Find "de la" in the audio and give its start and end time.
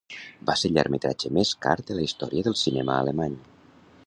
1.91-2.09